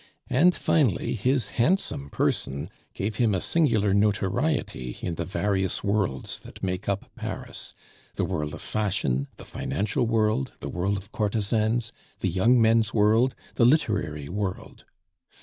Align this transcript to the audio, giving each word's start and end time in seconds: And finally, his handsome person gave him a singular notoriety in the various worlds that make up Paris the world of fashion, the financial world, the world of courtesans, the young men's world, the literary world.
And 0.31 0.55
finally, 0.55 1.13
his 1.13 1.49
handsome 1.61 2.09
person 2.09 2.71
gave 2.95 3.17
him 3.17 3.35
a 3.35 3.39
singular 3.39 3.93
notoriety 3.93 4.97
in 4.99 5.13
the 5.13 5.25
various 5.25 5.83
worlds 5.83 6.39
that 6.39 6.63
make 6.63 6.89
up 6.89 7.11
Paris 7.15 7.75
the 8.15 8.25
world 8.25 8.55
of 8.55 8.63
fashion, 8.63 9.27
the 9.37 9.45
financial 9.45 10.07
world, 10.07 10.53
the 10.59 10.69
world 10.69 10.97
of 10.97 11.11
courtesans, 11.11 11.91
the 12.21 12.29
young 12.29 12.59
men's 12.59 12.95
world, 12.95 13.35
the 13.53 13.63
literary 13.65 14.27
world. 14.27 14.85